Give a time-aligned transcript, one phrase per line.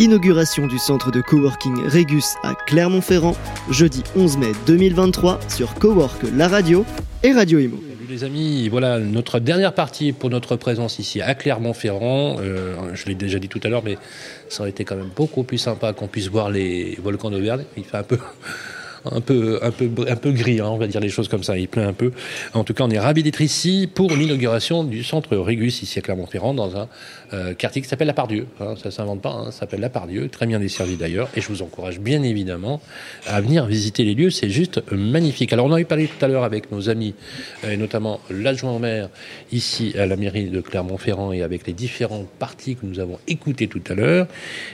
[0.00, 3.34] Inauguration du centre de coworking Régus à Clermont-Ferrand,
[3.68, 6.84] jeudi 11 mai 2023 sur Cowork La Radio
[7.24, 7.82] et Radio Imo.
[8.08, 12.36] Les amis, voilà notre dernière partie pour notre présence ici à Clermont-Ferrand.
[12.38, 13.98] Euh, je l'ai déjà dit tout à l'heure, mais
[14.48, 17.64] ça aurait été quand même beaucoup plus sympa qu'on puisse voir les volcans d'Auvergne.
[17.76, 18.18] Il fait un peu
[19.04, 21.56] un peu, un peu, un peu gris, hein, on va dire les choses comme ça.
[21.58, 22.12] Il pleut un peu.
[22.54, 26.02] En tout cas, on est ravis d'être ici pour l'inauguration du centre Régus ici à
[26.02, 26.88] Clermont-Ferrand dans un
[27.32, 28.46] euh, quartier qui s'appelle La Pardieu.
[28.60, 31.28] Hein, ça s'invente pas, hein, ça s'appelle La Pardieu, très bien desservi d'ailleurs.
[31.36, 32.80] Et je vous encourage bien évidemment
[33.26, 34.30] à venir visiter les lieux.
[34.30, 35.52] C'est juste magnifique.
[35.52, 37.14] Alors, on a eu parlé tout à l'heure avec nos amis,
[37.64, 39.08] euh, et notamment l'adjoint maire
[39.52, 43.68] ici à la mairie de Clermont-Ferrand et avec les différentes parties que nous avons écoutées
[43.68, 44.26] tout à l'heure.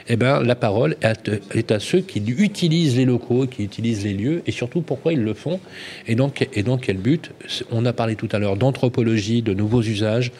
[0.09, 4.43] Eh ben, la parole est à ceux qui utilisent les locaux, qui utilisent les lieux
[4.47, 5.61] et surtout pourquoi ils le font
[6.07, 7.31] et donc, et donc quel but.
[7.71, 10.33] On a parlé tout à l'heure d'anthropologie, de nouveaux usages.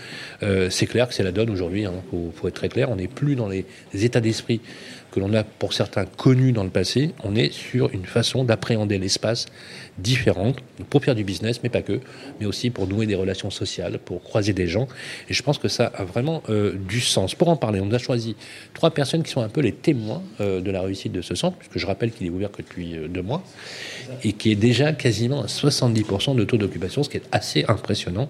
[0.43, 2.91] Euh, c'est clair que c'est la donne aujourd'hui, il hein, faut, être très clair.
[2.91, 4.61] On n'est plus dans les états d'esprit
[5.15, 8.99] que l'on a pour certains connus dans le passé, on est sur une façon d'appréhender
[8.99, 9.47] l'espace
[9.97, 10.59] différente
[10.91, 12.01] pour faire du business, mais pas que,
[12.41, 14.89] mais aussi pour nouer des relations sociales, pour croiser des gens.
[15.29, 17.37] Et je pense que ça a vraiment euh, du sens.
[17.37, 18.35] Pour en parler, on a choisi
[18.73, 21.57] trois personnes qui sont un peu les témoins euh, de la réussite de ce centre,
[21.59, 23.45] puisque je rappelle qu'il est ouvert que depuis euh, deux mois,
[24.25, 28.29] et qui est déjà quasiment à 70% de taux d'occupation, ce qui est assez impressionnant.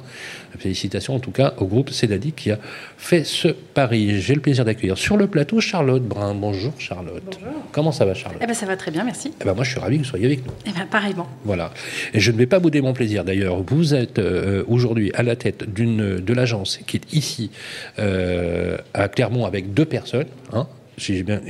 [0.58, 2.58] Félicitations en tout cas au groupe Cédadi qui a
[2.98, 4.20] fait ce pari.
[4.20, 6.34] J'ai le plaisir d'accueillir sur le plateau Charlotte Brun.
[6.34, 6.73] Bonjour.
[6.78, 7.22] Charlotte.
[7.25, 7.62] Bonjour.
[7.72, 9.33] Comment ça va, Charlotte eh ben, Ça va très bien, merci.
[9.41, 10.53] Eh ben, moi, je suis ravi que vous soyez avec nous.
[10.67, 11.28] Eh ben, pareillement.
[11.44, 11.72] Voilà.
[12.12, 13.25] Et je ne vais pas bouder mon plaisir.
[13.25, 17.50] D'ailleurs, vous êtes euh, aujourd'hui à la tête d'une de l'agence qui est ici
[17.98, 20.28] euh, à Clermont avec deux personnes.
[20.52, 20.67] Hein,
[20.98, 21.41] si bien...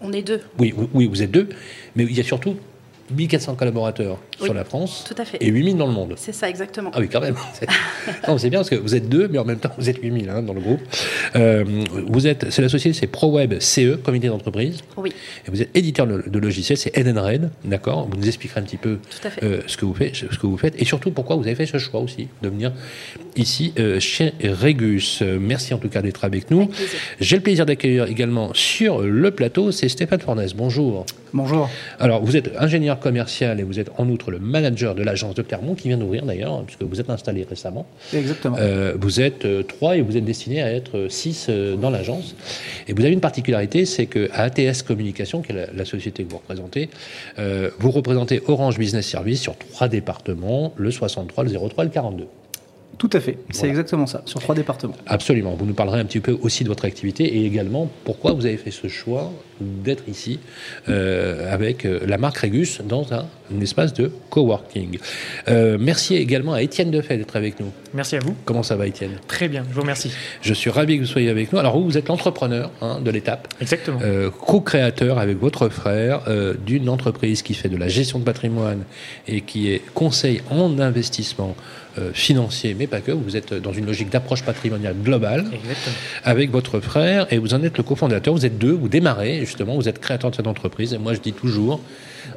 [0.00, 0.40] On est deux.
[0.58, 1.48] Oui, oui, vous êtes deux.
[1.94, 2.56] Mais il y a surtout
[3.12, 5.38] 1400 collaborateurs sur la France tout à fait.
[5.40, 6.14] et 8000 dans le monde.
[6.16, 6.90] C'est ça, exactement.
[6.94, 7.36] Ah oui, quand même.
[8.38, 10.42] C'est bien parce que vous êtes deux, mais en même temps, vous êtes 8000 hein,
[10.42, 10.80] dans le groupe.
[11.36, 11.64] Euh,
[12.06, 14.80] vous êtes, c'est la société, c'est ProWeb CE, comité d'entreprise.
[14.96, 15.12] Oui.
[15.46, 18.08] Et vous êtes éditeur de, logiciels, c'est Edenred, d'accord?
[18.10, 18.98] Vous nous expliquerez un petit peu
[19.42, 21.66] euh, ce, que vous faites, ce que vous faites et surtout pourquoi vous avez fait
[21.66, 22.72] ce choix aussi de venir
[23.36, 25.22] ici euh, chez Régus.
[25.22, 26.68] merci en tout cas d'être avec nous.
[27.20, 30.54] J'ai le plaisir d'accueillir également sur le plateau, c'est Stéphane Fornès.
[30.54, 31.06] Bonjour.
[31.34, 31.70] Bonjour.
[31.98, 35.42] Alors, vous êtes ingénieur commercial et vous êtes en outre le manager de l'agence de
[35.42, 37.86] Clermont qui vient d'ouvrir d'ailleurs, puisque vous êtes installé récemment.
[38.12, 38.56] Exactement.
[38.58, 41.48] Euh, vous êtes euh, trois et vous êtes destiné à être euh, six
[41.80, 42.36] dans l'agence.
[42.86, 46.30] Et vous avez une particularité, c'est que à ATS Communication, qui est la, société que
[46.30, 46.88] vous représentez,
[47.78, 52.26] vous représentez Orange Business Service sur trois départements, le 63, le 03 et le 42.
[53.02, 54.94] Tout à fait, c'est exactement ça, sur trois départements.
[55.08, 55.56] Absolument.
[55.56, 58.56] Vous nous parlerez un petit peu aussi de votre activité et également pourquoi vous avez
[58.56, 60.38] fait ce choix d'être ici
[60.88, 63.26] euh, avec euh, la marque Régus dans un,
[63.60, 64.98] espace de coworking.
[65.48, 67.72] Euh, merci également à Étienne Defay d'être avec nous.
[67.92, 68.36] Merci à vous.
[68.44, 69.18] Comment ça va Étienne?
[69.26, 70.12] Très bien, je vous remercie.
[70.40, 71.58] Je suis ravi que vous soyez avec nous.
[71.58, 73.52] Alors vous, vous êtes l'entrepreneur hein, de l'étape.
[73.60, 73.98] Exactement.
[74.40, 76.22] Co-créateur avec votre frère
[76.64, 78.84] d'une entreprise qui fait de la gestion de patrimoine
[79.26, 81.56] et qui est conseil en investissement
[82.14, 83.12] financier, mais pas que.
[83.12, 85.44] Vous êtes dans une logique d'approche patrimoniale globale
[86.24, 88.34] avec votre frère et vous en êtes le cofondateur.
[88.34, 90.94] Vous êtes deux, vous démarrez justement, vous êtes créateur de cette entreprise.
[90.94, 91.80] Et moi, je dis toujours,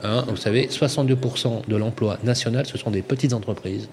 [0.04, 3.88] hein, vous savez, 62% de l'emploi national, ce sont des petites entreprises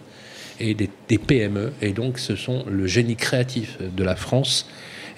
[0.61, 1.73] et des, PME.
[1.81, 4.67] Et donc, ce sont le génie créatif de la France.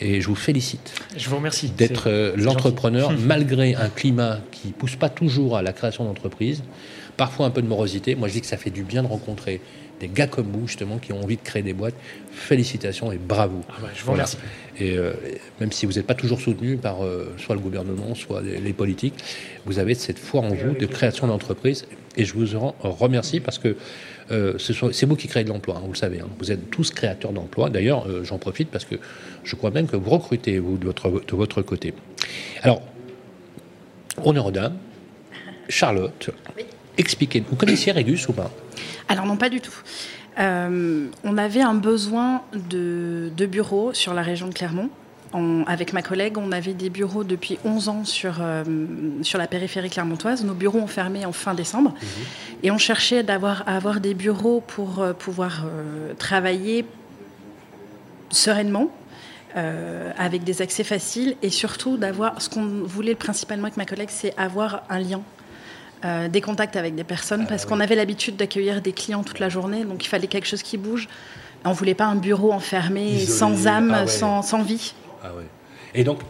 [0.00, 0.93] Et je vous félicite.
[1.16, 1.71] Je vous remercie.
[1.71, 6.62] D'être euh, l'entrepreneur, malgré un climat qui pousse pas toujours à la création d'entreprises,
[7.16, 8.16] parfois un peu de morosité.
[8.16, 9.61] Moi, je dis que ça fait du bien de rencontrer
[10.04, 11.94] des gars comme vous, justement, qui ont envie de créer des boîtes.
[12.31, 13.60] Félicitations et bravo.
[13.70, 14.37] Ah bah, je vous remercie.
[14.78, 15.12] Et euh,
[15.60, 19.14] même si vous n'êtes pas toujours soutenu par euh, soit le gouvernement, soit les, politiques,
[19.64, 21.87] vous avez cette foi en vous de création d'entreprise.
[22.16, 23.76] Et je vous en remercie parce que
[24.31, 26.20] euh, c'est vous qui créez de l'emploi, hein, vous le savez.
[26.20, 26.28] Hein.
[26.38, 27.70] Vous êtes tous créateurs d'emplois.
[27.70, 28.97] D'ailleurs, j'en profite parce que
[29.43, 31.94] je crois même que vous recrutez, vous, de votre, de votre côté.
[32.62, 32.82] Alors,
[34.22, 34.76] honneur aux dames.
[35.69, 36.28] Charlotte,
[36.98, 38.50] expliquez, vous connaissiez Régus ou pas?
[39.09, 39.75] Alors non, pas du tout.
[40.38, 44.91] Euh, on avait un besoin de, bureaux sur la région de Clermont.
[45.66, 48.64] avec ma collègue, on avait des bureaux depuis 11 ans sur, euh,
[49.23, 50.44] sur la périphérie clermontoise.
[50.44, 51.90] Nos bureaux ont fermé en fin décembre.
[51.90, 52.08] Mhm.
[52.62, 55.67] Et on cherchait d'avoir, à avoir des bureaux pour euh, pouvoir
[56.19, 56.87] travailler
[58.31, 58.90] sereinement,
[60.19, 64.37] avec des accès faciles et surtout d'avoir ce qu'on voulait principalement avec ma collègue, c'est
[64.37, 65.23] avoir un lien
[66.04, 69.38] euh, des contacts avec des personnes ah parce qu'on avait l'habitude d'accueillir des clients toute
[69.38, 71.08] la journée, donc il fallait quelque chose qui bouge.
[71.64, 74.92] On voulait pas un bureau enfermé, sans âme, ah sans, sans, vie.
[75.22, 75.30] Ah
[75.94, 76.20] Et donc,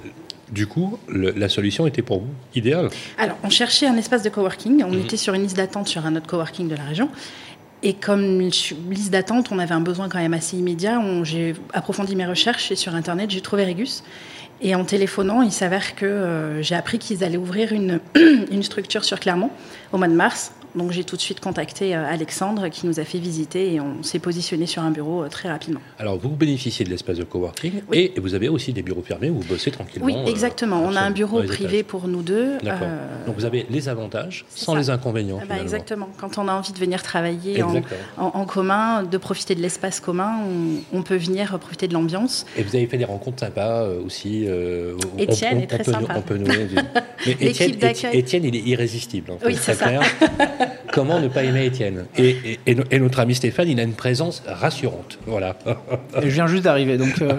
[0.49, 2.89] du coup, la solution était pour vous idéale?
[3.19, 4.85] Alors, on cherchait un espace de coworking.
[4.85, 5.01] On mhm.
[5.01, 7.09] était sur une liste d'attente sur un autre coworking de la région.
[7.83, 11.03] Et comme liste d'attente, on avait un besoin quand même assez immédiat.
[11.25, 14.05] J'ai approfondi mes recherches et sur Internet, j'ai trouvé Régus.
[14.65, 18.01] Et en téléphonant, il s'avère que euh, j'ai appris qu'ils allaient ouvrir une,
[18.51, 19.51] une structure sur Clermont
[19.93, 20.53] au mois de mars.
[20.75, 24.03] Donc j'ai tout de suite contacté euh, Alexandre qui nous a fait visiter et on
[24.03, 25.81] s'est positionné sur un bureau euh, très rapidement.
[25.99, 29.41] Alors vous bénéficiez de l'espace de coworking et vous avez aussi des bureaux fermés où
[29.41, 30.07] vous bossez tranquillement.
[30.07, 30.81] Oui, exactement.
[30.81, 31.85] euh, on a un bureau privé étages.
[31.85, 32.59] pour nous deux.
[32.63, 32.89] D'accord.
[33.27, 34.79] Donc vous avez les avantages sans ça.
[34.79, 35.39] les inconvénients.
[35.43, 36.09] ah bah, exactement.
[36.19, 38.01] Quand on a envie de venir travailler en, Exactement.
[38.35, 40.41] en- en commun, de profiter de l'espace commun,
[40.93, 42.47] on, on peut venir profiter de l'ambiance.
[42.57, 44.47] Et vous avez fait des rencontres sympas aussi.
[45.19, 46.15] Étienne est très on peut, sympa.
[46.17, 46.47] On peut des-
[47.27, 47.75] Mais Étienne.
[48.13, 49.31] Étienne, il est irrésistible.
[49.33, 49.91] en fait, Oui, c'est ça.
[50.93, 53.83] Comment ne pas aimer Étienne et, et- et no- et notre ami Stéphane, il a
[53.83, 55.19] une présence rassurante.
[55.27, 55.57] Voilà.
[56.23, 57.33] Et je viens juste d'arriver, donc euh,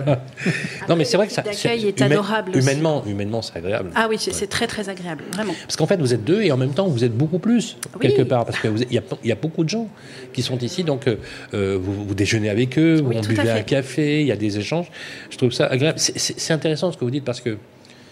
[0.90, 1.44] non, mais c'est vrai que ça.
[1.52, 2.60] C'est- est humain- adorable aussi.
[2.60, 3.92] Humainement, humainement, c'est agréable.
[3.96, 5.54] Ah oui, c'est très très agréable, vraiment.
[5.64, 8.02] Parce qu'en fait, vous êtes deux et en même temps, vous êtes beaucoup plus, Oui.
[8.08, 8.46] quelque part.
[8.46, 9.88] Parce qu'il y, y a beaucoup de gens
[10.34, 10.84] qui sont ici.
[10.84, 11.16] Donc, euh,
[11.54, 14.36] euh, vous, vous déjeunez avec eux, vous Oui, à buvez un café, il y a
[14.36, 14.88] des échanges.
[15.30, 16.00] Je trouve ça agréable.
[16.00, 17.58] C'est intéressant ce que vous dites parce que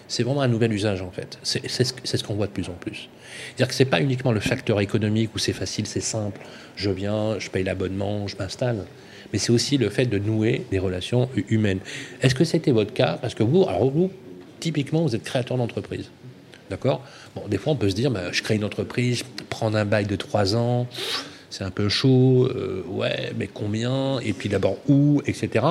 [0.07, 1.37] c'est vraiment un nouvel usage, en fait.
[1.43, 3.09] C'est ce, qu'on voit de plus en plus.
[3.47, 6.41] C'est-à-dire que c'est pas uniquement le facteur économique où c'est facile, c'est simple.
[6.75, 8.85] Je viens, je paye l'abonnement, je m'installe.
[9.31, 11.79] Mais c'est aussi le fait de nouer des relations hu- humaines.
[12.21, 13.17] Est-ce que c'était votre cas?
[13.21, 14.11] Parce que vous, alors vous,
[14.59, 16.09] typiquement, vous êtes créateur d'entreprise.
[16.69, 17.03] D'accord?
[17.35, 20.05] Bon, des fois, on peut se dire, bah, je crée une entreprise, prendre un bail
[20.05, 20.87] de trois ans,
[21.49, 24.19] c'est un peu chaud, euh, ouais, mais combien?
[24.19, 25.65] Et puis d'abord où, etc.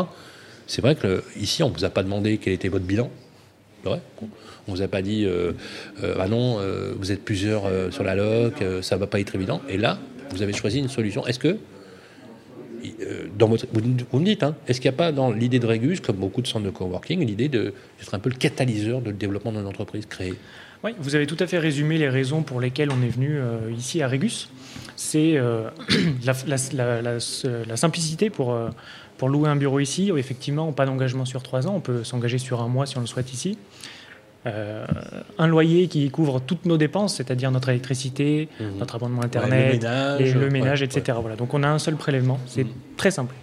[0.67, 3.11] C'est vrai que ici, on ne vous a pas demandé quel était votre bilan.
[3.85, 4.01] Vrai
[4.69, 5.53] On vous a pas dit, euh,
[6.03, 9.61] euh, ah non, euh, vous êtes plusieurs sur la loc, ça va pas être évident.
[9.69, 9.99] Et là,
[10.31, 11.27] vous avez choisi une solution.
[11.27, 11.57] Est-ce que
[13.39, 16.17] votre, vous, me dites, hein, est-ce qu'il n'y a pas dans l'idée de Régus, comme
[16.17, 19.67] beaucoup de centres de coworking, l'idée d'être un peu le catalyseur de le développement d'une
[19.67, 20.35] entreprise créée?
[20.85, 23.71] Oui, vous avez tout à fait résumé les raisons pour lesquelles on est venu euh,
[23.77, 24.51] ici à Régus.
[24.97, 25.71] C'est euh,
[26.27, 28.69] la, simplicité pour, euh,
[29.23, 30.11] louer un bureau ici.
[30.17, 31.75] Effectivement, pas d'engagement sur trois ans.
[31.77, 33.57] On peut s'engager sur un mois si on le souhaite ici.
[34.45, 34.85] Euh,
[35.39, 38.49] un loyer qui couvre toutes nos dépenses, c'est-à-dire notre électricité,
[38.79, 40.87] notre abonnement Ouais, Internet, le ménage, les- le ouais, ménage, ouais.
[40.87, 41.17] etc.
[41.21, 41.37] Voilà.
[41.37, 42.71] Donc on a un seul prélèvement, c'est Mhm.
[42.97, 43.35] très simple.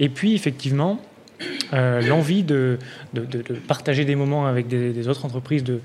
[0.00, 1.00] Et puis effectivement,
[1.72, 2.78] euh, l'envie de,
[3.12, 5.78] de- de- de partager des moments avec des, des autres entreprises de,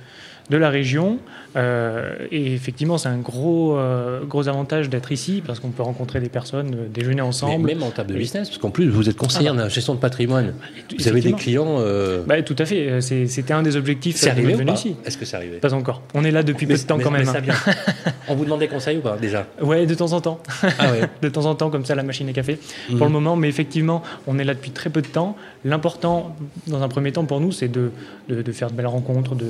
[0.49, 1.19] de la région.
[1.55, 6.19] Euh, et effectivement, c'est un gros, euh, gros avantage d'être ici parce qu'on peut rencontrer
[6.19, 7.65] des personnes, euh, déjeuner Mais ensemble.
[7.65, 9.99] même en table de business, parce qu'en plus, vous êtes conseillère Ah en gestion de
[9.99, 10.53] patrimoine.
[10.97, 11.79] Vous avez des clients.
[12.27, 14.77] Bah, tout à fait, c'était un des objectifs c'est de arrivé notre ou venue pas
[14.79, 14.95] ici.
[15.05, 16.01] Est-ce que c'est arrivé Pas encore.
[16.13, 17.27] On est là depuis peu de temps mais- quand mais même.
[17.27, 17.41] ça hein.
[17.41, 17.55] vient.
[18.27, 20.39] On vous demande des conseils ou pas déjà Ouais, de temps en temps.
[20.77, 21.01] Ah ouais.
[21.21, 22.59] de temps en temps, comme ça, la machine à café.
[22.89, 22.97] Mhm.
[22.97, 25.35] Pour le moment, mais effectivement, on est là depuis très peu de temps.
[25.65, 26.35] L'important,
[26.67, 27.91] dans un premier temps, pour nous, c'est de,
[28.29, 29.45] de, de faire de belles rencontres, de,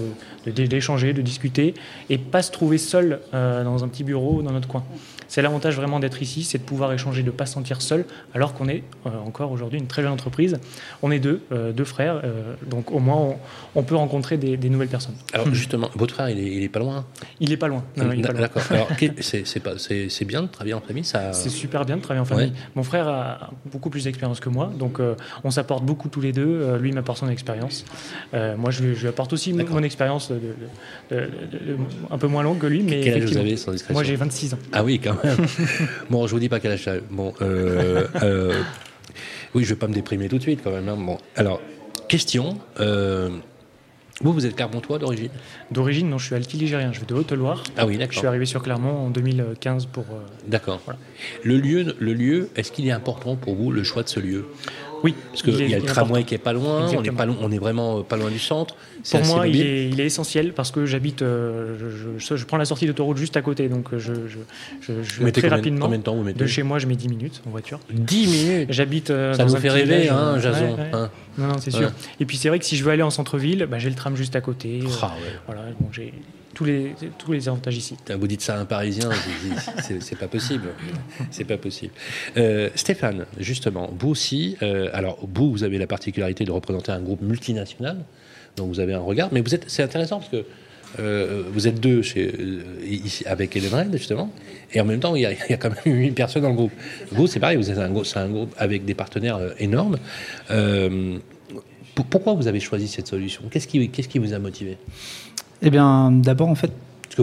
[0.46, 0.52] de-
[0.98, 1.74] de discuter,
[2.10, 4.84] et pas se trouver seul euh, dans un petit bureau dans notre coin.
[5.30, 8.04] C'est l'avantage vraiment d'être ici, c'est de pouvoir échanger, de ne pas se sentir seul,
[8.34, 10.60] alors qu'on est euh, encore aujourd'hui une très jeune entreprise.
[11.02, 13.36] On est deux, euh, deux frères, euh, donc au moins on,
[13.76, 15.16] on peut rencontrer des, des nouvelles personnes.
[15.34, 17.06] Alors justement, votre frère, il est, il est pas loin.
[17.40, 17.84] Il est pas loin.
[17.96, 18.42] Non, non, il est pas loin.
[18.42, 18.64] D'accord.
[19.20, 21.32] C'est bien de travailler en famille, ça.
[21.34, 22.48] C'est super bien de travailler en famille.
[22.48, 22.54] Ouais.
[22.76, 25.00] Mon frère a beaucoup plus d'expérience que moi, donc
[25.44, 26.76] on s'apporte beaucoup tous les deux.
[26.78, 27.86] Lui m'apporte son expérience.
[28.34, 31.78] Moi, je lui, je lui apporte aussi mon- expérience de- de- de- de- de-
[32.12, 32.82] un peu moins longue que lui.
[32.84, 34.58] Mais Quel âge vous avez sans discrétion Moi, j'ai 26 ans.
[34.74, 35.46] Ah oui, quand même.
[36.10, 37.02] bon, je vous dis pas quel âge j'ai.
[37.10, 38.62] Bon, euh, euh,
[39.56, 40.88] oui, je vais pas me déprimer tout de suite quand même.
[40.90, 40.98] hein.
[40.98, 41.62] Bon, alors,
[42.08, 42.58] question.
[42.80, 43.30] euh,
[44.22, 45.30] vous, vous êtes Clermontois d'origine?
[45.72, 46.92] D'origine, non, je suis altiligérien.
[46.92, 47.64] Je vais de Haute-Loire.
[47.78, 48.26] Ah oui, Je suis d'accord.
[48.26, 50.04] arrivé sur Clermont en 2015 pour.
[50.12, 50.82] euh, D'accord.
[50.84, 51.00] Voilà.
[51.44, 54.46] Le lieu, le lieu est-ce qu'il est important pour vous, le choix de ce lieu?
[55.04, 56.24] Oui, Parce qu'il y a le tramway important.
[56.26, 58.76] qui est pas loin, on est, pas loin, on est vraiment pas loin du centre.
[59.10, 62.58] Pour moi, il est, il est essentiel parce que j'habite, euh, je, je- je prends
[62.58, 64.14] la sortie d'autoroute juste à côté, donc euh, je,
[64.82, 65.86] je, mettez très combien, rapidement.
[65.86, 67.80] combien de temps vous mettez De chez moi, je mets 10 minutes en voiture.
[67.92, 69.10] 10 minutes J'habite.
[69.10, 70.90] euh, Ça nous fait rêver, hein, euh, Jason ouais, ouais.
[70.94, 71.10] hein.
[71.38, 71.92] Non, non, c'est sûr.
[72.20, 74.16] Et puis c'est vrai que si je veux aller en centre-ville, bah, j'ai le tram
[74.16, 74.82] juste à côté.
[74.84, 75.32] euh, Ah ouais.
[75.46, 76.14] Voilà, bon, j'ai
[76.54, 77.96] tous les, tous les avantages ici.
[78.20, 79.10] Vous dites ça à un Parisien,
[80.02, 80.70] c'est- pas possible.
[81.32, 81.94] C'est pas possible.
[82.38, 87.02] Euh, Stéphane, justement, vous aussi, euh, alors vous, vous avez la particularité de représenter un
[87.02, 87.98] groupe multinational,
[88.56, 90.44] donc vous avez un regard, mais vous êtes, c'est intéressant parce que
[91.00, 92.34] euh, vous êtes deux chez,
[92.90, 94.32] ici, avec Hélène justement,
[94.74, 96.74] et en même temps, il y a, quand même 8 personnes dans le groupe.
[97.12, 99.98] Vous, c'est pareil, vous êtes un, un groupe avec des partenaires énormes.
[101.96, 103.44] Pour- pourquoi vous avez choisi cette solution?
[103.52, 104.78] Qu'est-ce qui vous a motivé?
[105.62, 106.72] Eh bien, d'abord, en fait,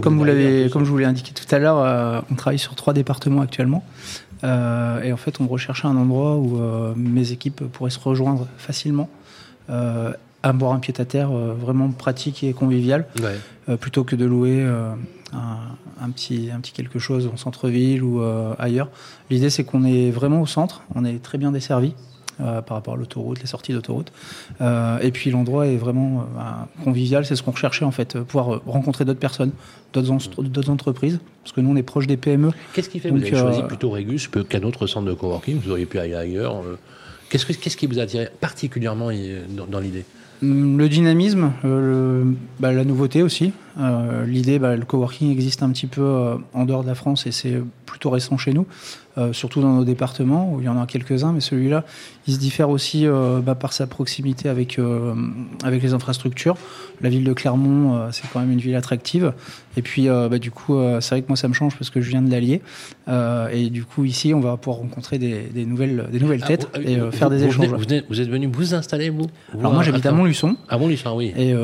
[0.03, 2.75] comme vous l'avez, comme je vous l'ai indiqué tout à l'heure, euh, on travaille sur
[2.75, 3.83] trois départements actuellement.
[4.45, 8.47] Euh, et en fait, on recherchait un endroit où euh, mes équipes pourraient se rejoindre
[8.59, 9.09] facilement,
[9.69, 13.77] à boire un pied-à-terre vraiment pratique et convivial, Ouais.
[13.79, 14.63] plutôt que de louer
[15.33, 15.37] un,
[16.01, 18.23] un petit, un petit quelque chose en centre-ville ou
[18.59, 18.89] ailleurs.
[19.31, 21.95] L'idée, c'est qu'on est vraiment au centre, on est très bien desservi.
[22.41, 24.13] Euh, par rapport à l'autoroute, les sorties d'autoroute.
[24.61, 28.61] Euh, et puis l'endroit est vraiment euh, convivial, c'est ce qu'on recherchait en fait, pouvoir
[28.67, 29.53] rencontrer d'autres personnes,
[29.93, 32.51] d'autres en- d'autres entreprises, parce que nous on est proche des PME.
[32.75, 35.61] Qu'est-ce qui fait que vous avez choisi plutôt Régus qu'un autre centre de coworking?
[35.61, 36.57] Vous auriez pu aller ailleurs.
[37.31, 39.09] Qu'est-ce, que- qu'est-ce qui vous a attiré particulièrement
[39.57, 40.05] dans, dans l'idée?
[40.43, 43.53] Hum, Le dynamisme, le- bah, la nouveauté aussi.
[43.79, 47.27] Euh, L'idée, bah, le coworking existe un petit peu euh, en dehors de la France
[47.27, 48.67] et c'est plutôt récent chez nous,
[49.19, 51.85] euh, surtout dans nos départements où il y en a quelques-uns, mais celui-là,
[52.27, 53.07] il se diffère aussi
[53.45, 54.81] bah, par sa proximité avec,
[55.63, 56.57] avec les infrastructures.
[57.01, 59.33] La ville de Clermont, c'est quand même une ville attractive.
[59.77, 62.11] Et puis, bah, du coup, c'est vrai que moi, ça me change parce que je
[62.11, 62.63] viens de l'Allier.
[63.53, 66.79] Et du coup, ici, on va pouvoir rencontrer des, des nouvelles, des nouvelles têtes Ah,
[66.81, 67.69] vous- et vous- faire des vous échanges.
[67.81, 69.27] venez- vous, êtes venu vous installer, vous?
[69.53, 70.11] Vous, Alors moi, j'habite à.
[70.13, 70.57] Montluçon.
[70.69, 71.33] À Montluçon, oui.
[71.37, 71.55] Et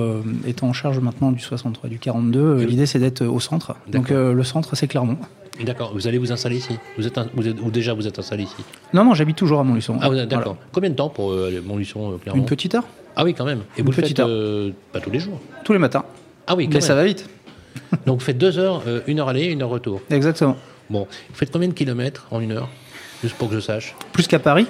[0.46, 3.74] étant en charge maintenant du 63, du 42, euh, l'idée c'est d'être au centre.
[3.88, 5.16] Donc euh, le centre c'est Clermont.
[5.64, 6.76] D'accord, vous allez vous installer ici?
[6.98, 8.56] Vous êtes, un- vous êtes- Ou déjà vous êtes installé ici?
[8.94, 9.96] Non, non, j'habite toujours à Montluçon.
[10.00, 10.54] Ah, d'accord.
[10.54, 10.58] Voilà.
[10.72, 12.40] Combien de temps pour euh, Montluçon, euh, Clermont?
[12.40, 12.84] Une petite heure,
[13.16, 13.60] Ah oui, quand même.
[13.76, 14.28] Et Une vous le faites petite heure.
[14.30, 15.38] euh, pas tous les jours?
[15.64, 16.04] Tous les matins.
[16.46, 16.80] Ah oui, quand Mais même.
[16.82, 17.28] ça va vite.
[18.06, 20.00] Donc vous faites deux heures, euh, une heure aller, une heure retour.
[20.10, 20.56] Exactement.
[20.90, 22.68] Bon, vous faites combien de kilomètres en une heure?
[23.22, 23.94] Juste pour que je sache.
[24.12, 24.66] Plus qu'à Paris,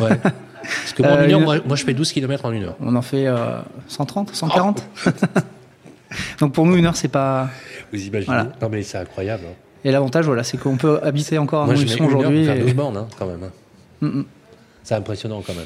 [0.00, 0.10] Ouais.
[0.62, 2.76] Parce que moi, Euh, heure, moi, moi, je fais 12 kilomètres en une heure.
[2.80, 4.82] on en fait euh, 130, 140.
[6.40, 7.50] Donc pour nous, une heure, c'est pas.
[7.92, 8.52] Vous imaginez Voilà.
[8.60, 9.44] Non mais c'est incroyable.
[9.48, 9.54] hein.
[9.84, 12.44] Et l'avantage, voilà, c'est qu'on peut habiter encore à Moi, mets Montluçon aujourd'hui.
[12.46, 13.42] faire et- 12 bornes, hein, quand même.
[13.42, 13.52] hein.
[14.00, 14.24] Mm, mm.
[14.82, 15.64] C'est impressionnant quand même.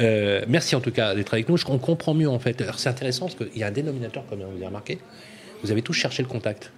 [0.00, 1.56] Euh, merci en tout cas d'être avec nous.
[1.68, 2.60] On comprend mieux en fait.
[2.60, 4.98] Alors, C'est intéressant parce qu'il y a un dénominateur commun, vous avez remarqué.
[5.62, 6.72] Vous avez tous cherché le contact.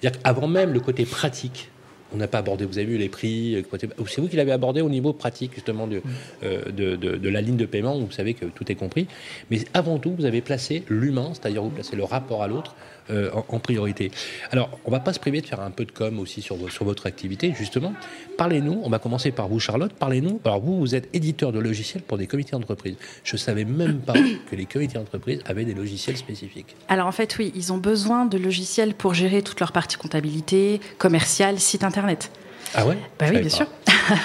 [0.00, 1.70] C'est-à-dire qu'avant même le côté pratique,
[2.14, 4.80] on n'a pas abordé, vous avez vu les prix, côté- c'est vous qui l'avez abordé
[4.80, 6.00] au niveau pratique justement de,
[6.44, 9.06] euh, de, de- de la ligne de paiement, où vous savez que tout est compris.
[9.50, 12.74] Mais avant tout, vous avez placé l'humain, c'est-à-dire vous placez le rapport à l'autre
[13.10, 14.10] euh, en, en priorité.
[14.50, 16.84] Alors, on va pas se priver de faire un peu de com aussi sur, sur
[16.84, 17.92] votre activité, justement.
[18.36, 19.92] Parlez-nous, on va commencer par vous, Charlotte.
[19.92, 20.40] Parlez-nous.
[20.44, 22.96] Alors, vous, vous êtes éditeur de logiciels pour des comités d'entreprise.
[23.22, 24.14] Je savais même pas
[24.50, 26.76] que les comités d'entreprise avaient des logiciels spécifiques.
[26.88, 30.80] Alors en fait, oui, ils ont besoin de logiciels pour gérer toute leur partie comptabilité,
[30.98, 32.30] commerciale, site internet.
[32.74, 32.96] Ah ouais?
[33.18, 33.48] Bah oui, bien pas.
[33.50, 33.66] sûr.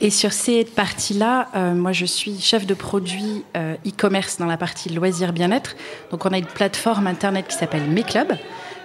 [0.00, 4.56] Et sur ces parties-là, euh, moi je suis chef de produit euh, e-commerce dans la
[4.56, 5.76] partie loisirs bien-être.
[6.10, 8.36] Donc on a une plateforme internet qui s'appelle Mes Clubs,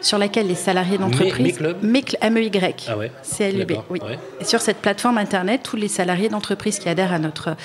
[0.01, 1.60] sur laquelle les salariés d'entreprise.
[2.22, 2.86] M-E-Y.
[2.88, 4.00] Ah ouais C-L-U-B, oui.
[4.01, 4.20] ouais.
[4.39, 7.56] Et sur cette plateforme internet, tous les salariés d'entreprise qui adhèrent à notre,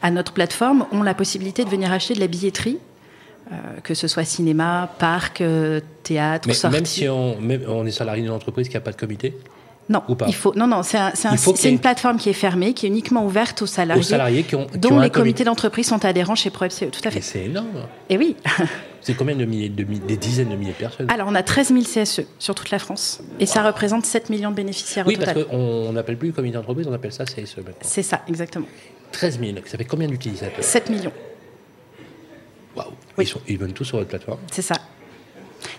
[0.00, 2.78] à notre plateforme ont la possibilité de venir acheter de la billetterie,
[3.50, 6.76] euh, que ce soit cinéma, parc, euh, théâtre, Mais sortie.
[6.76, 9.36] même si on, même- on est salarié d'une entreprise qui n'a pas de comité?
[9.88, 10.54] Non, Ou pas il faut.
[10.54, 13.66] Non, non, c'est un- un- une plateforme qui est fermée, qui est uniquement ouverte aux
[13.66, 15.44] salariés, aux salariés qui ont, qui dont ont les comités comité.
[15.44, 16.90] d'entreprise sont adhérents chez ProFCE.
[16.92, 17.20] Tout à fait.
[17.20, 17.66] c'est énorme.
[18.08, 18.36] Et oui.
[19.04, 21.10] C'est combien de milliers, de mi- des dizaines de milliers de personnes?
[21.10, 24.50] Alors, on a 13 000 CSE sur toute la France, et ça représente 7 millions
[24.52, 25.48] de bénéficiaires Oui, au parce total.
[25.50, 27.72] qu'on n'appelle plus comité d'entreprise, on appelle ça CSE maintenant.
[27.80, 28.66] C'est ça, exactement.
[29.10, 30.62] 13 000, ça fait combien d'utilisateurs?
[30.62, 31.10] 7 millions,
[32.76, 33.30] Waouh Oui.
[33.48, 34.38] ils, ils viennent tous sur votre plateforme?
[34.52, 34.76] C'est ça.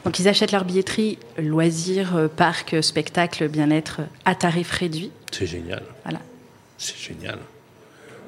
[0.05, 5.11] Donc, ils achètent leur billetterie, loisirs, euh, parcs, spectacles, bien-être, euh, à tarif réduit.
[5.31, 5.83] C'est génial.
[6.03, 6.19] Voilà.
[6.77, 7.37] C'est génial.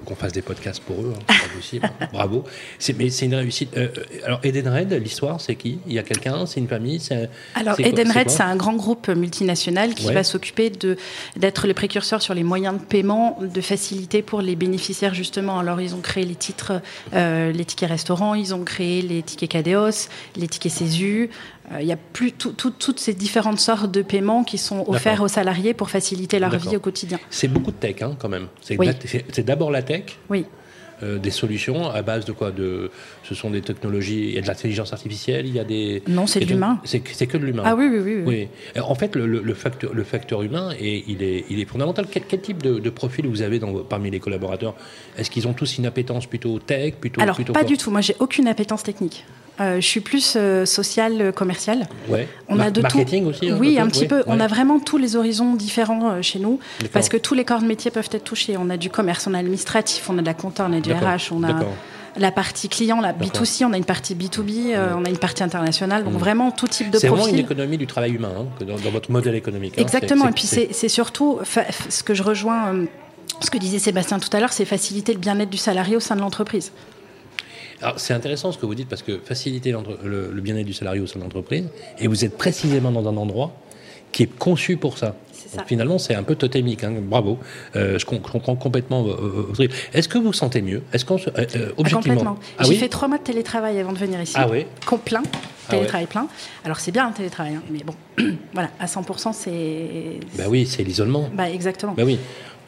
[0.05, 1.89] Qu'on fasse des podcasts pour eux, hein, c'est pas possible.
[2.13, 2.43] Bravo.
[2.77, 3.75] C'est- Mais c'est une réussite.
[3.75, 5.79] Euh, euh, alors, Edenred, l'histoire, c'est qui?
[5.87, 9.95] Il y a quelqu'un C'est une famille c'est- Alors, Edenred, c'est un grand groupe multinational
[9.95, 10.13] qui Ouais.
[10.13, 10.95] va s'occuper de-
[11.37, 15.57] d'être le précurseur sur les moyens de paiement, de facilité pour les bénéficiaires, justement.
[15.59, 16.81] Alors, ils ont créé les titres,
[17.13, 21.31] euh, les tickets restaurants, ils ont créé les tickets Cadeos, les tickets CESU.
[21.71, 24.83] Euh, Il y a plus tout- tout- toutes ces différentes sortes de paiements qui sont
[24.87, 27.19] offerts aux salariés pour faciliter leur vie au quotidien.
[27.29, 28.47] C'est beaucoup de tech, hein, quand même.
[28.77, 28.89] Oui.
[29.31, 30.45] c'est d'abord la tech, Oui.
[31.03, 32.91] Euh, des solutions à base de quoi de,
[33.23, 36.03] Ce sont des technologies, il y a de l'intelligence artificielle, il y a des...
[36.07, 36.79] Non, c'est de l'humain.
[36.83, 37.63] C'est que de l'humain.
[37.65, 38.15] Ah oui, oui, oui.
[38.17, 38.23] oui.
[38.25, 38.47] Oui.
[38.75, 42.05] Alors, En fait, le, le- facteur, le facteur humain, est, il, est, il est fondamental.
[42.09, 44.75] Quel, quel type de, de profil vous avez dans, parmi les collaborateurs?
[45.17, 47.91] Est-ce qu'ils ont tous une appétence plutôt tech plutôt, Alors, plutôt pas du tout.
[47.91, 49.25] Moi, j'ai aucune appétence technique.
[49.61, 51.87] Euh, je suis plus euh, sociale, euh, commerciale.
[52.09, 52.27] Ouais.
[52.49, 53.29] On Mar- a de marketing tout.
[53.29, 54.21] aussi Oui, peu un petit peu.
[54.27, 56.59] On a vraiment tous les horizons différents euh, chez nous,
[56.91, 58.57] parce que tous les corps de métier peuvent être touchés.
[58.57, 60.93] On a du commerce, on a l'administratif, on a de la compta, on a du.
[60.93, 61.59] RH, on a
[62.17, 63.41] la partie client, la D'accord.
[63.43, 66.05] B2C, on a une partie B2B, euh, on a une partie internationale.
[66.05, 66.17] Donc Mm.
[66.17, 67.45] vraiment tout type de C'est vraiment une profil.
[67.45, 69.73] économie du travail humain hein, dans, dans votre modèle économique.
[69.77, 69.81] hein.
[69.81, 70.27] Exactement.
[70.29, 71.39] Et puis c'est surtout
[71.89, 72.73] ce que je rejoins.
[72.73, 72.85] euh,
[73.41, 76.15] ce que disait Sébastien tout à l'heure, c'est faciliter le bien-être du salarié au sein
[76.15, 76.71] de l'entreprise.
[77.81, 79.73] Alors, c'est intéressant ce que vous dites parce que faciliter
[80.05, 81.65] le, le bien-être du salarié au sein de l'entreprise,
[81.99, 83.51] et vous êtes précisément dans un endroit
[84.13, 85.15] qui est conçu pour ça.
[85.55, 85.63] Ça.
[85.65, 86.83] Finalement, c'est un peu totémique.
[86.83, 86.93] hein.
[87.01, 87.37] Bravo.
[87.75, 89.05] Euh, je com- comprends complètement.
[89.07, 89.73] euh, votre.
[89.93, 90.81] Est-ce que vous vous sentez mieux?
[90.93, 91.99] Est-ce qu'on euh, euh, Ah, objectivement?
[91.99, 92.37] complètement.
[92.57, 92.75] Ah J'ai oui?
[92.77, 94.35] fait trois mois de télétravail avant de venir ici.
[94.37, 94.65] Ah oui?
[94.91, 96.27] Ah Télétravail plein.
[96.63, 97.95] Alors c'est bien un télétravail, hein, mais bon,
[98.53, 100.19] voilà, à 100%, c'est.
[100.37, 101.29] Bah oui, c'est l'isolement.
[101.33, 101.93] Bah, exactement.
[101.97, 102.19] Bah oui.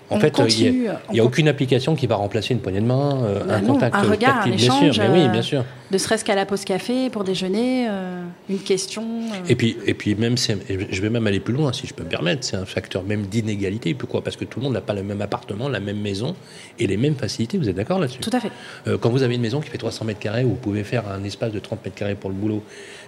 [0.10, 3.42] En fait, il n'y a, aucune application qui va remplacer une poignée de main, euh,
[3.50, 5.66] un contact un regard, un échange, mais oui, bien sûr.
[5.92, 7.88] Ne serait-ce qu'à la pause café pour déjeuner,
[8.50, 9.06] une question.
[9.48, 12.10] Et puis, et puis même, je vais même aller plus loin, si je peux me
[12.10, 12.44] permettre.
[12.44, 13.94] C'est un facteur même d'inégalité.
[13.94, 14.24] Pourquoi?
[14.24, 16.36] Parce que tout le monde n'a pas le même appartement, la même maison
[16.80, 17.58] et les mêmes facilités.
[17.58, 18.20] Vous êtes d'accord là-dessus?
[18.20, 18.52] Tout à fait.
[19.00, 21.52] quand vous avez une maison qui fait 300 mètres carrés, vous pouvez faire un espace
[21.52, 22.64] de 30 mètres carrés pour le boulot.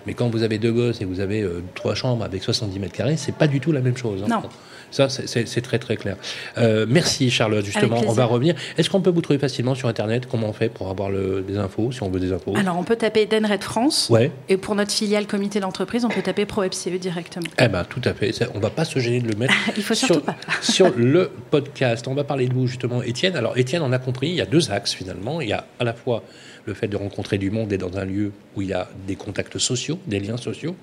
[0.07, 1.45] Mais quand vous avez deux gosses et vous avez
[1.75, 4.24] trois chambres avec 70 mètres carrés, c'est pas du tout la même chose.
[4.24, 4.29] Hein.
[4.29, 4.50] Non.
[4.91, 6.15] Ça, c'est très très clair.
[6.57, 8.55] Euh, merci Charlotte, justement, on va revenir.
[8.77, 10.27] Est-ce qu'on peut vous trouver facilement sur Internet?
[10.29, 12.53] Comment on fait pour avoir des infos, si on veut des infos?
[12.55, 14.10] Alors, on peut taper Denred France.
[14.10, 14.32] Ouais.
[14.48, 17.48] Et pour notre filiale comité d'entreprise, on peut taper ProFCE directement.
[17.58, 18.34] Eh bien, tout à fait.
[18.54, 20.36] on ne va pas se gêner de le mettre Il faut sur, pas.
[20.62, 22.08] sur le podcast.
[22.08, 23.36] On va parler de vous, justement, Étienne.
[23.36, 25.42] Alors, Étienne, on a compris, il y a deux axes, finalement.
[25.42, 26.24] Il y a à la fois
[26.66, 29.16] le fait de rencontrer du monde et dans un lieu où il y a des
[29.16, 30.76] contacts sociaux, des liens sociaux,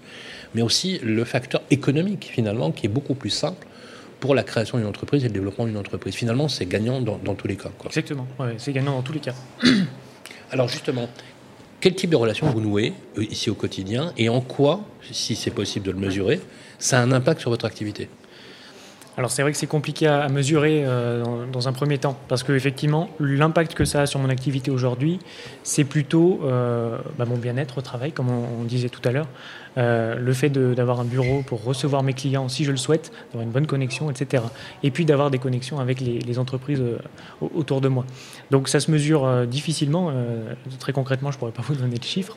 [0.55, 3.67] mais aussi le facteur économique, finalement, qui est beaucoup plus simple
[4.21, 6.15] pour la création d'une entreprise et le développement d'une entreprise.
[6.15, 7.71] Finalement, c'est gagnant dans, tous les cas.
[7.87, 8.27] Exactement,
[8.59, 9.35] c'est gagnant dans tous les cas.
[10.51, 11.09] Alors justement,
[11.81, 14.81] quel type de relation vous nouez euh, ici au quotidien et en quoi,
[15.11, 16.41] si c'est possible de le mesurer,
[16.79, 18.09] ça a un impact sur votre activité
[19.19, 23.09] alors c'est vrai que c'est compliqué à, mesurer euh, dans, un premier temps, parce qu'effectivement,
[23.19, 25.19] l'impact que ça a sur mon activité aujourd'hui,
[25.63, 29.29] c'est plutôt euh, bah, mon bien-être au travail, comme on disait tout à l'heure,
[29.79, 33.45] euh, le fait d'avoir un bureau pour recevoir mes clients si je le souhaite, d'avoir
[33.45, 34.43] une bonne connexion, etc.
[34.83, 36.99] Et puis d'avoir des connexions avec les, entreprises euh,
[37.55, 38.05] autour de moi.
[38.51, 40.13] Donc ça se mesure euh, difficilement.
[40.79, 42.37] très concrètement, je ne pourrais pas vous donner de chiffres,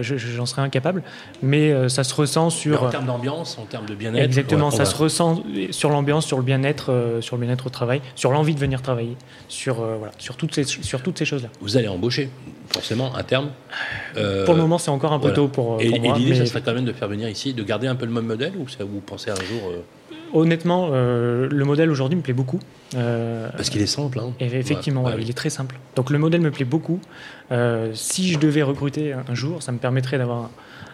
[0.00, 1.02] j'en serais incapable,
[1.42, 2.84] mais ça se ressent sur...
[2.84, 6.42] en termes d'ambiance, en termes de bien-être Exactement, ça se ressent sur l'ambiance, sur le
[6.42, 9.16] bien-être, sur le bien-être au travail, sur l'envie de venir travailler,
[9.48, 11.48] sur, voilà, sur toutes ces, sur toutes ces choses-là.
[11.60, 12.30] Vous allez embaucher,
[12.72, 13.50] forcément, à terme
[14.14, 16.16] Pour le moment, c'est encore un peu tôt pour, et, moi.
[16.18, 18.52] Et serait quand même de faire venir ici, de garder un peu le même modèle
[18.56, 19.80] ou ça vous pensez un jour euh,
[20.34, 22.60] Honnêtement, euh, le modèle aujourd'hui me plaît beaucoup.
[22.94, 24.18] Euh, Parce qu'il est simple.
[24.18, 24.32] Hein.
[24.40, 25.78] effectivement, il est très simple.
[25.94, 27.00] Donc le modèle me plaît beaucoup.
[27.92, 30.50] si je devais recruter un, jour, ça me permettrait d'avoir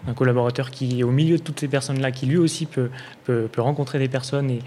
[0.09, 2.91] un, collaborateur qui est au milieu de toutes ces personnes-là, qui lui aussi peut,
[3.25, 4.61] peut, peut rencontrer des personnes et,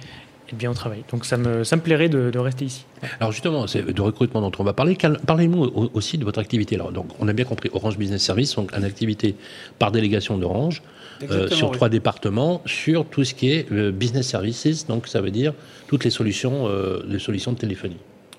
[0.56, 1.04] bien au travail.
[1.12, 2.86] Donc ça me, ça me plairait de, rester ici.
[3.20, 4.98] Alors justement, c'est de recrutement dont on va parler.
[5.26, 6.76] Parlez-nous aussi de votre activité.
[6.76, 9.36] Alors, donc, on a bien compris Orange Business Service, donc une activité
[9.80, 10.82] par délégation d'Orange
[11.30, 15.32] euh, sur trois départements, sur tout ce qui est euh, business services, donc ça veut
[15.32, 15.54] dire
[15.88, 17.98] toutes les solutions, euh, les solutions de téléphonie.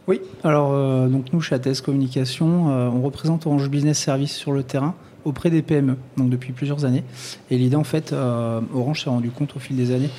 [0.09, 0.73] Oui, alors
[1.09, 5.63] donc nous chez ATS Communication, on représente Orange Business Service sur le terrain auprès des
[5.63, 7.05] PME, donc depuis plusieurs années.
[7.53, 10.11] Et l'idée en fait, Orange s'est rendu compte au fil des années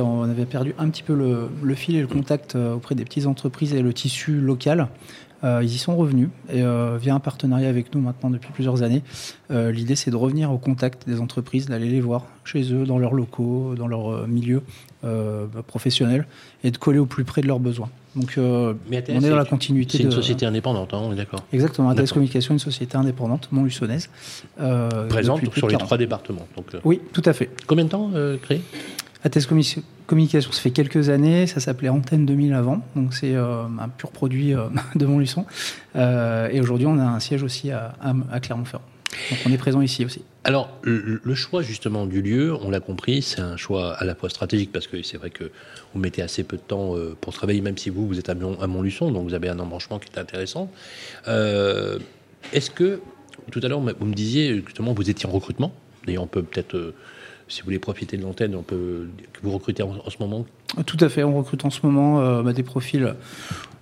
[0.00, 3.26] on avait perdu un petit peu le, fil et le contact euh, auprès des petites
[3.26, 4.88] entreprises et le tissu local.
[5.44, 8.82] Euh, ils y sont revenus et euh, via un partenariat avec nous maintenant depuis plusieurs
[8.82, 9.02] années.
[9.50, 13.12] L'idée c'est de revenir au contact des entreprises, d'aller les voir chez eux, dans leurs
[13.12, 14.62] locaux, dans leur milieu
[15.66, 16.26] professionnel
[16.64, 17.90] et de coller au plus près de leurs besoins.
[18.16, 19.98] Donc on est dans la continuité.
[19.98, 21.44] C'est une société indépendante, hein, on est d'accord.
[21.52, 24.08] Exactement, ATS Communication, une société indépendante, Montluçonnaise.
[25.10, 26.46] Présente sur les trois départements.
[26.56, 27.50] Donc, oui, tout à fait.
[27.66, 28.62] Combien de temps créé?
[29.24, 29.46] ATS
[30.06, 34.10] Communication, ça fait quelques années, ça s'appelait Antenne 2000 avant, donc c'est euh, un pur
[34.10, 35.46] produit euh, de Montluçon.
[35.94, 37.94] Euh, et aujourd'hui, on a un siège aussi à,
[38.42, 38.84] Clermont-Ferrand.
[39.30, 40.22] Donc on est présent ici aussi.
[40.44, 44.28] Alors, le, choix justement du lieu, on l'a compris, c'est un choix à la fois
[44.28, 45.44] stratégique parce que c'est vrai que
[45.92, 49.12] vous mettez assez peu de temps pour travailler, même si vous, vous êtes à, Montluçon,
[49.12, 50.70] donc vous avez un embranchement qui est intéressant.
[51.26, 53.00] Est-ce que,
[53.50, 55.72] tout à l'heure, vous me disiez justement, vous étiez en recrutement,
[56.06, 56.94] d'ailleurs on peut peut-être
[57.52, 59.08] si vous voulez profiter de l'antenne, on peut
[59.42, 60.46] vous recrutez en, ce moment
[60.86, 63.14] Tout à fait, on recrute en ce moment euh, bah, des profils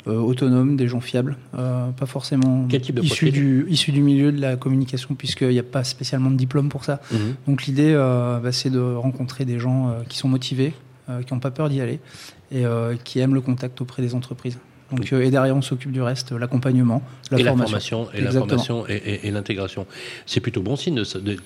[0.08, 2.66] euh, autonomes, des gens fiables, euh, pas forcément
[3.00, 6.84] issus, du, du milieu de la communication, puisqu'il n'y a pas spécialement de diplôme pour
[6.84, 7.00] ça.
[7.12, 7.34] Mhm.
[7.46, 10.72] Donc l'idée, bah, c'est de rencontrer des gens qui sont motivés,
[11.24, 12.00] qui n'ont pas peur d'y aller,
[12.50, 12.64] et
[13.04, 14.58] qui aiment le contact auprès des entreprises.
[14.92, 18.00] Donc, et derrière, on s'occupe du reste, l'accompagnement, la, et formation.
[18.02, 19.86] La formation et la formation et, l'intégration.
[20.26, 21.02] C'est plutôt bon signe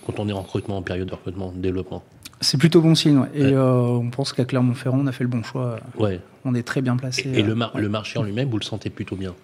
[0.07, 2.03] quand on est en recrutement, en période de recrutement, de développement.
[2.41, 3.25] C'est plutôt bon signe.
[3.35, 5.79] Et euh, on pense qu'à Clermont-Ferrand, on a fait le bon choix.
[5.99, 6.21] Ouais.
[6.45, 7.29] On est très bien placé.
[7.33, 9.35] Et, le, le, marché en lui-même, vous le sentez plutôt bien?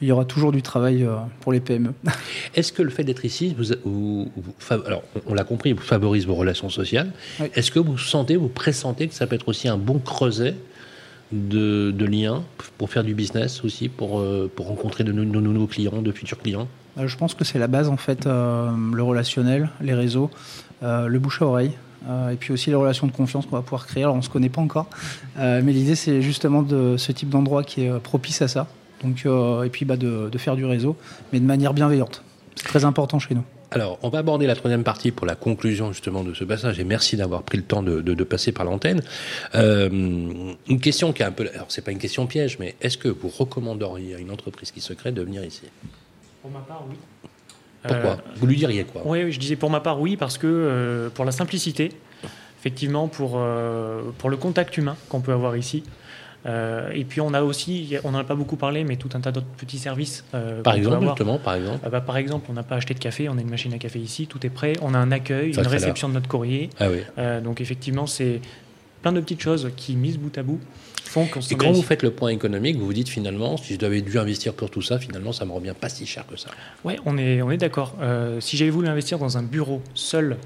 [0.00, 1.94] Il y aura toujours du travail euh, pour les PME.
[2.54, 4.28] Est-ce que le fait d'être ici, vous,
[4.70, 7.12] alors on l'a compris, vous favorise vos relations sociales.
[7.54, 10.54] Est-ce que vous sentez, vous pressentez que ça peut être aussi un bon creuset
[11.34, 12.42] de, liens
[12.78, 16.68] pour faire du business aussi, pour, euh, pour rencontrer de, nouveaux clients, de futurs clients
[16.96, 20.30] Je pense que c'est la base en fait, le relationnel, les réseaux,
[20.82, 21.72] le bouche à oreille.
[22.08, 24.02] Euh, et puis aussi les relations de confiance qu'on va pouvoir créer.
[24.02, 24.86] Alors on ne se connaît pas encore,
[25.38, 28.66] euh, mais l'idée c'est justement de ce type d'endroit qui est euh, propice à ça.
[29.02, 30.96] Donc, et puis bah, de, faire du réseau,
[31.30, 32.22] mais de manière bienveillante.
[32.54, 33.44] C'est très important chez nous.
[33.74, 36.84] Alors, on va aborder la troisième partie pour la conclusion justement de ce passage, et
[36.84, 39.02] merci d'avoir pris le temps de, de, de passer par l'antenne.
[39.56, 39.88] Euh,
[40.68, 43.08] une question qui est un peu, alors c'est pas une question piège, mais est-ce que
[43.08, 45.62] vous recommanderiez à une entreprise qui se crée de venir ici?
[46.40, 46.94] Pour ma part, oui.
[47.82, 48.12] Pourquoi?
[48.12, 49.02] Euh, Vous lui diriez quoi?
[49.04, 51.90] Oui, je disais pour ma part oui, parce que euh, pour la simplicité,
[52.60, 53.42] effectivement, pour,
[54.18, 55.82] pour le contact humain qu'on peut avoir ici.
[56.46, 59.20] Euh, et puis on a aussi, on n'en a pas beaucoup parlé, mais tout un
[59.20, 60.24] tas d'autres petits services.
[60.34, 61.80] euh, Par exemple, justement, par exemple.
[61.84, 63.78] Ah bah, par exemple, on n'a pas acheté de café, on a une machine à
[63.78, 66.70] café ici, tout est prêt, on a un accueil, Ça une réception de notre courrier.
[66.78, 66.98] Ah oui.
[67.18, 68.40] Euh, donc effectivement, c'est
[69.02, 70.60] plein de petites choses qui, mises bout à bout,
[71.04, 73.74] font qu'on se Et quand vous faites le point économique, vous vous dites finalement, si
[73.74, 76.36] je devais dû investir pour tout ça, finalement, ça me revient pas si cher que
[76.36, 76.48] ça.
[76.84, 77.94] Ouais, on est, on est d'accord.
[78.00, 80.36] Euh, si j'avais voulu investir dans un bureau seul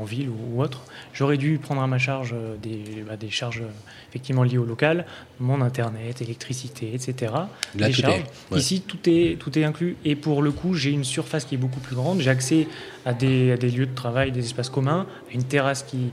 [0.00, 3.60] en ville ou, autre, j'aurais dû prendre à ma charge euh, des, bah, des charges
[3.60, 3.68] euh,
[4.10, 5.06] effectivement liées au local,
[5.40, 7.32] mon internet, électricité, etc.
[7.32, 8.14] Là, Des tout charges.
[8.14, 8.52] est.
[8.54, 8.58] ouais.
[8.60, 9.96] Ici, tout est, tout est inclus.
[10.04, 12.20] Et pour le coup, j'ai une surface qui est beaucoup plus grande.
[12.20, 12.68] J'ai accès
[13.04, 16.10] à des, à des lieux de travail, des espaces communs, à une terrasse qui,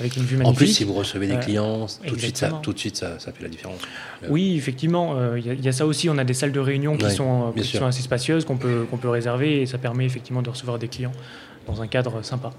[0.00, 0.56] avec une vue magnifique.
[0.56, 2.96] En plus, si vous recevez des Euh, clients, tout de suite, ça, tout de suite,
[2.96, 3.80] ça, ça fait la différence.
[4.28, 6.08] Oui, effectivement, euh, il y, a- il y a ça aussi.
[6.08, 8.56] On a des salles de réunion qui, Ouais, sont, euh, qui sont assez spacieuses, qu'on
[8.56, 11.12] peut, qu'on peut réserver, et ça permet effectivement de recevoir des clients
[11.66, 12.50] dans un cadre sympa.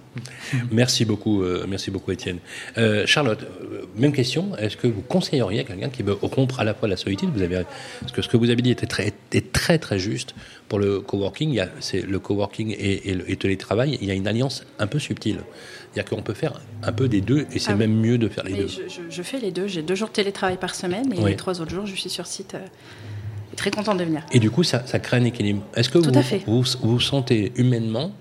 [0.72, 2.38] Merci beaucoup, euh, merci beaucoup, Étienne.
[2.78, 4.56] Euh, Charlotte, euh, même question.
[4.58, 7.42] Est-ce que vous conseilleriez à quelqu'un qui veut rompre à la fois la solitude Vous
[7.42, 7.64] avez,
[8.00, 10.36] parce que ce que vous avez dit était très, est très, très juste
[10.70, 11.50] pour le coworking.
[11.50, 13.98] Il y a, c'est le coworking et, et le et télétravail.
[14.02, 15.40] Il y a une alliance un peu subtile.
[15.94, 17.80] C'est-à-dire qu'on peut faire un peu des deux, et c'est Ah oui.
[17.80, 18.68] même mieux de faire les Mais deux.
[18.68, 19.68] je, je- je fais les deux.
[19.68, 21.32] J'ai deux jours de télétravail par semaine et Oui.
[21.32, 22.56] les trois autres jours, je suis sur site.
[22.56, 22.66] euh,
[23.52, 24.26] et très contente de venir.
[24.32, 25.62] Et du coup, ça, ça crée un équilibre.
[25.76, 26.42] Est-ce que Tout vous, à fait.
[26.48, 28.12] vous vous sentez humainement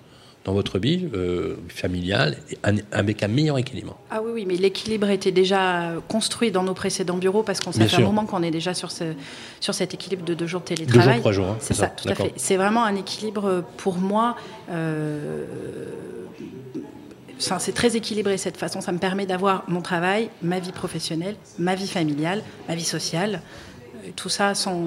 [0.44, 2.36] dans votre vie euh, familiale
[2.90, 7.16] avec un meilleur équilibre Ah oui, oui, mais l'équilibre était déjà construit dans nos précédents
[7.16, 9.14] bureaux parce qu'on Bien fait un moment qu'on est déjà sur, ce,
[9.60, 11.20] sur cet équilibre de deux jours de Deux jours, télétravail.
[11.20, 11.46] trois jours.
[11.46, 12.32] hein, C'est ça, tout à fait.
[12.36, 14.36] C'est vraiment un équilibre pour moi.
[14.70, 15.44] euh,
[17.38, 18.80] enfin, c'est très équilibré cette façon.
[18.80, 23.42] Ça me permet d'avoir mon travail, ma vie professionnelle, ma vie familiale, ma vie sociale.
[24.16, 24.80] Tout ça sans.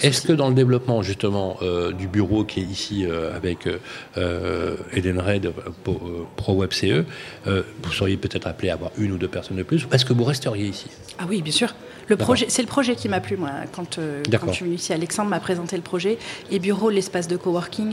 [0.00, 3.78] Est-ce que dans le développement justement euh, du bureau qui est ici euh, avec euh,
[4.16, 6.00] euh, Edenred euh, pour,
[6.36, 7.04] Pro Web CE,
[7.46, 10.04] euh, vous seriez peut-être appelé à avoir une ou deux personnes de plus ou Est-ce
[10.04, 10.86] que vous resteriez ici?
[11.18, 11.74] Ah oui, bien sûr.
[12.08, 12.26] Le D'accord.
[12.26, 14.92] projet, c'est le projet qui m'a plu, moi, quand, je suis venue ici.
[14.92, 16.18] Alexandre m'a présenté le projet.
[16.50, 17.92] Les bureaux, l'espace de coworking,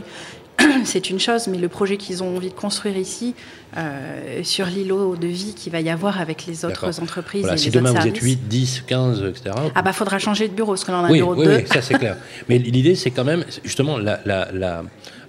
[0.84, 3.34] c'est une chose, mais le projet qu'ils ont envie de construire ici,
[3.76, 7.58] euh, sur l'îlot de vie qu'il va y avoir avec les autres entreprises Voilà, et
[7.58, 8.38] Si les demain autres vous êtes services.
[8.40, 9.54] 8, 10, 15, etc.
[9.74, 11.50] Ah bah, faudra changer de bureau, parce que là, on a un bureau oui, de
[11.56, 12.16] oui, ça c'est clair.
[12.48, 14.82] Mais l'idée c'est quand même justement la, la, la,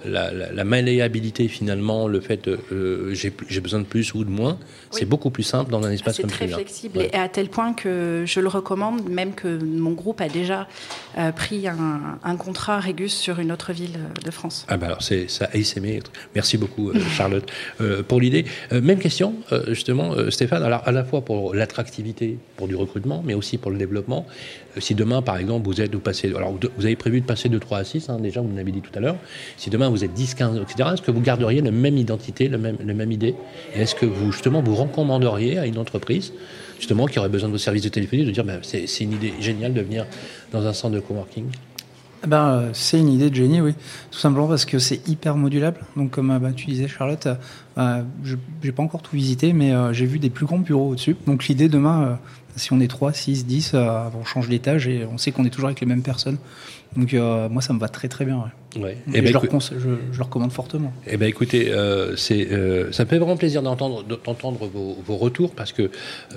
[0.06, 4.58] la, la- la malléabilité finalement, le fait euh, j'ai besoin de plus ou de moins,
[4.92, 6.58] c'est beaucoup plus simple dans un espace C'est comme très celui-là.
[6.58, 7.10] flexible Ouais.
[7.14, 10.68] et à tel point que je le recommande, même que mon groupe a déjà
[11.18, 14.66] euh, pris un, un contrat Régus sur une autre ville de France.
[14.68, 15.50] Ah bah alors c'est ça.
[16.36, 17.50] Merci beaucoup euh, Charlotte
[17.82, 18.46] euh, pour l'idée.
[18.72, 19.36] Euh, même question
[19.68, 20.64] justement Stéphane.
[20.64, 24.26] Alors à la fois pour l'attractivité, pour du recrutement, mais aussi pour le développement.
[24.78, 27.58] Si demain par exemple vous êtes vous passez alors vous- avez prévu de passer de
[27.58, 29.18] 3 à 6 hein, déjà vous l'avez dit tout à l'heure.
[29.58, 30.90] Si demain vous êtes 10, 15 etc.
[30.94, 33.36] Est-ce que vous garderiez la même identité, le même la même idée?
[33.76, 36.34] Et est-ce que vous justement vous recommanderiez à une entreprise
[36.80, 39.34] justement qui aurait besoin de vos services de téléphonie de dire bah, c'est une idée
[39.40, 40.06] géniale de venir
[40.52, 41.46] dans un centre de coworking?
[42.26, 43.74] Ben, euh, c'est une idée de génie, oui.
[44.10, 45.82] Tout simplement parce que c'est hyper modulable.
[45.98, 47.28] Donc, comme euh, bah, tu disais, Charlotte,
[47.78, 50.90] euh, je n'ai pas encore tout visité, mais euh, j'ai vu des plus grands bureaux
[50.90, 51.16] au-dessus.
[51.28, 52.14] Donc, l'idée demain, euh,
[52.56, 55.50] si on est 3, 6, 10, euh, on change d'étage et on sait qu'on est
[55.50, 56.38] toujours avec les mêmes personnes.
[56.96, 58.38] Donc, euh, moi, ça me va très très bien.
[58.38, 58.82] ouais.
[58.84, 58.92] Ouais.
[59.08, 60.92] Et Eh ben, je, écoute- je, je recommande fortement.
[61.06, 61.72] Eh ben écoutez,
[62.18, 62.48] c'est,
[62.92, 64.04] ça me fait vraiment plaisir d'entendre,
[64.68, 65.92] vos, vos retours parce que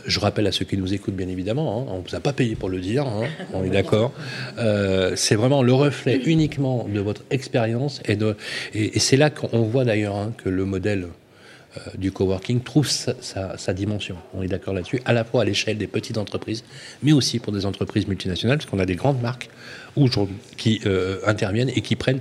[0.04, 2.34] je rappelle à ceux qui nous écoutent bien évidemment, hein, on ne vous a pas
[2.34, 3.22] payé pour le dire, hein,
[3.54, 4.12] on est d'accord.
[5.14, 8.36] C'est vraiment le reflet uniquement de votre expérience et, de,
[8.74, 11.06] et, et c'est là qu'on voit d'ailleurs hein, que le modèle
[11.96, 14.16] du coworking trouve sa, dimension.
[14.34, 16.64] On est d'accord là-dessus, à la fois à l'échelle des petites entreprises,
[17.02, 19.48] mais aussi pour des entreprises multinationales, parce qu'on a des grandes marques
[19.96, 22.20] aujourd'hui qui euh, interviennent et qui prennent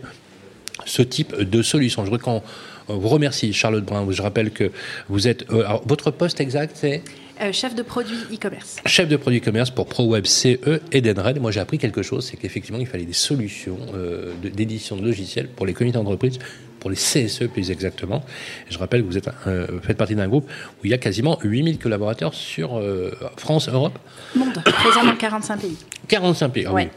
[0.86, 2.04] ce type de solution.
[2.04, 2.44] Je voudrais qu'on
[2.90, 4.06] euh, vous remercie, Charlotte Brun.
[4.10, 4.72] Je rappelle que
[5.10, 5.50] vous êtes.
[5.52, 7.02] euh, alors, votre poste exact, c'est?
[7.42, 8.78] Euh, chef de produit e-commerce.
[8.86, 10.58] chef de produit commerce pour ProWeb CE
[10.92, 11.40] et Denred.
[11.42, 15.48] Moi, j'ai appris quelque chose c'est qu'effectivement, il fallait des solutions euh, d'édition de logiciels
[15.50, 16.40] pour les comités d'entreprise,
[16.80, 18.24] pour les CSE plus exactement.
[18.70, 20.98] Et je rappelle que vous êtes, euh, faites partie d'un groupe où il y a
[20.98, 24.00] quasiment 8000 collaborateurs sur euh, France, Europe,
[24.36, 25.78] Monde, présent dans 45 pays.
[26.08, 26.66] 45 pays.
[26.68, 26.84] Ah Ouais.
[26.86, 26.90] oui.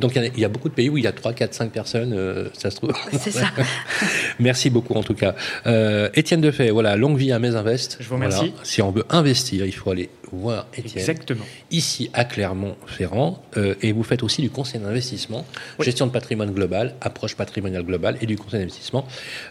[0.00, 1.32] Donc il y, a, il y a beaucoup de pays où il y a 3,
[1.32, 2.92] 4, 5 personnes, euh, ça se trouve.
[3.18, 3.46] C'est ça.
[4.38, 5.34] Merci beaucoup en tout cas.
[5.66, 7.98] Euh, Étienne Defay, voilà, longue vie à Mesinvest.
[8.00, 8.48] Je vous remercie.
[8.48, 8.64] Voilà.
[8.64, 10.98] Si on veut investir, il faut aller voir Étienne.
[10.98, 11.44] Exactement.
[11.70, 15.44] Ici à Clermont-Ferrand, euh, et vous faites aussi du conseil d'investissement,
[15.78, 15.84] Oui.
[15.84, 19.06] gestion de patrimoine global, approche patrimoniale globale et du conseil d'investissement.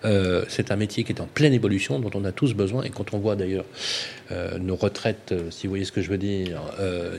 [0.05, 2.89] Euh, c'est un métier qui est en pleine évolution, dont on a tous besoin, et
[2.89, 3.65] quand on voit d'ailleurs
[4.31, 6.61] euh, nos retraites, si vous voyez ce que je veux dire,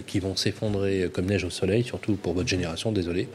[0.07, 3.29] qui vont s'effondrer comme neige au soleil, surtout pour votre génération, désolé.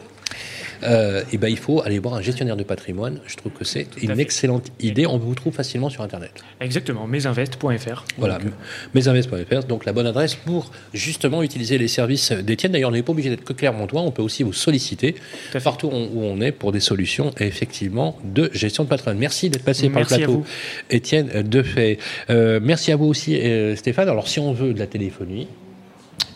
[0.83, 3.19] Euh, et ben, il faut aller voir un gestionnaire de patrimoine.
[3.25, 5.05] Je trouve que c'est une excellente idée.
[5.05, 6.31] On vous trouve facilement sur Internet.
[6.59, 8.05] Exactement, mesinvest.fr.
[8.17, 8.49] Voilà, euh,
[8.93, 12.73] mesinvest.fr, donc la bonne adresse pour justement utiliser les services d'Étienne.
[12.73, 15.15] D'ailleurs, on n'est pas obligé d'être que Clermontois, on peut aussi vous solliciter
[15.63, 19.17] partout où on est pour des solutions effectivement de gestion de patrimoine.
[19.17, 20.45] Merci d'être passé Merci par le plateau.
[20.89, 21.97] Étienne Defay.
[22.29, 24.09] Euh, merci à vous aussi, euh, Stéphane.
[24.09, 25.47] Alors, si on veut de la téléphonie,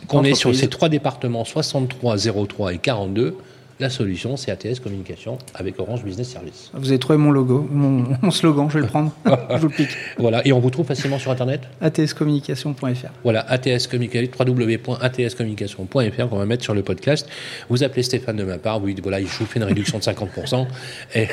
[0.07, 3.38] qu'on est sur ces trois départements 63, 03 et 42,
[3.79, 6.69] la solution, c'est ATS Communication avec Orange Business Service.
[6.73, 9.13] Vous avez trouvé mon logo, mon, mon slogan, je vais le prendre.
[9.25, 9.89] je vous le pique.
[10.17, 13.09] Voilà, et on vous trouve facilement sur Internet atscommunication.fr.
[13.23, 17.27] Voilà, ATS Communication, www.atscommunication.fr qu'on va mettre sur le podcast.
[17.69, 20.03] Vous appelez Stéphane de ma part, vous dites voilà, je vous fais une réduction de
[20.03, 20.67] 50%.
[21.15, 21.27] Et,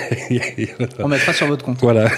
[1.01, 1.79] On mettra sur votre compte.
[1.81, 2.09] voilà,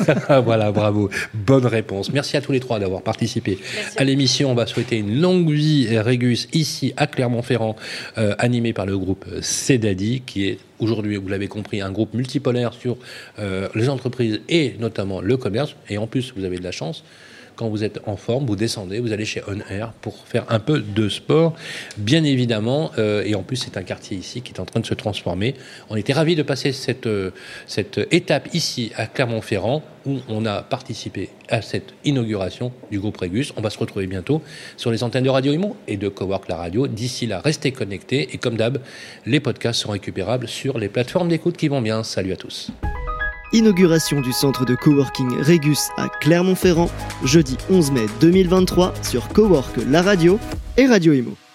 [0.45, 1.11] voilà, bravo.
[1.33, 2.13] Bonne réponse.
[2.13, 3.99] Merci à tous les trois d'avoir participé Merci.
[3.99, 4.51] à l'émission.
[4.51, 7.77] On va souhaiter une longue vie Régus ici à Clermont-Ferrand,
[8.19, 9.25] euh, animé par le groupe
[10.21, 12.97] Qui est aujourd'hui, vous l'avez compris, un groupe multipolaire sur
[13.39, 15.75] euh, les entreprises et notamment le commerce.
[15.89, 17.05] Et en plus, vous avez de la chance.
[17.59, 20.61] Quand vous êtes en forme, vous descendez, vous allez chez On Air pour faire un
[20.61, 21.57] peu de sport,
[21.97, 22.93] bien évidemment.
[22.99, 25.57] euh, et en plus, c'est un quartier ici qui est en train de se transformer.
[25.91, 27.33] On était ravis de passer cette, euh,
[27.67, 33.53] cette étape ici à Clermont-Ferrand où on a participé à cette inauguration du groupe Régus.
[33.57, 34.41] On va se retrouver bientôt
[34.77, 36.87] sur les antennes de Radio Imo et de Cowork la radio.
[36.87, 38.79] D'ici là, restez connectés et comme d'hab,
[39.27, 42.05] les podcasts sont récupérables sur les plateformes d'écoute qui vont bien.
[42.05, 42.71] Salut à tous.
[43.53, 46.91] Inauguration du centre de coworking Régus à Clermont-Ferrand,
[47.25, 50.39] jeudi 11 mai 2023 sur Cowork La Radio
[50.77, 51.48] et Radio Imo.